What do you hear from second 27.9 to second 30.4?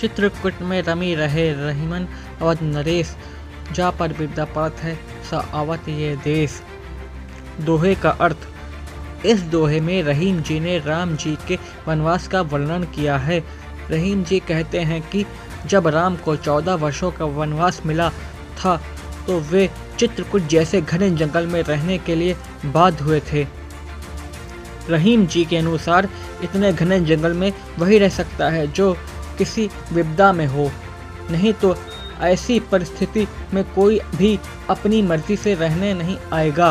रह सकता है जो किसी विपदा